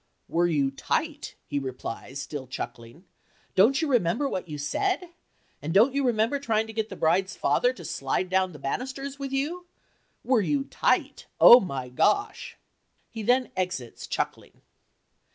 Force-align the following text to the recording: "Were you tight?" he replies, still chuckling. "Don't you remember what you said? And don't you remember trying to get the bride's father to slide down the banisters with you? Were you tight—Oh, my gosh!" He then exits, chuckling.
"Were 0.27 0.47
you 0.47 0.71
tight?" 0.71 1.35
he 1.45 1.59
replies, 1.59 2.19
still 2.19 2.47
chuckling. 2.47 3.05
"Don't 3.53 3.83
you 3.83 3.87
remember 3.87 4.27
what 4.27 4.47
you 4.49 4.57
said? 4.57 5.09
And 5.61 5.75
don't 5.75 5.93
you 5.93 6.03
remember 6.03 6.39
trying 6.39 6.65
to 6.65 6.73
get 6.73 6.89
the 6.89 6.95
bride's 6.95 7.35
father 7.35 7.71
to 7.73 7.85
slide 7.85 8.27
down 8.27 8.51
the 8.51 8.57
banisters 8.57 9.19
with 9.19 9.31
you? 9.31 9.67
Were 10.23 10.41
you 10.41 10.63
tight—Oh, 10.63 11.59
my 11.59 11.89
gosh!" 11.89 12.57
He 13.11 13.21
then 13.21 13.51
exits, 13.55 14.07
chuckling. 14.07 14.61